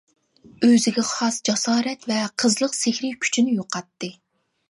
[0.67, 4.13] ئۆزىگە خاس جاسارەت ۋە قىزلىق سېھرى كۈچىنى يوقاتتى.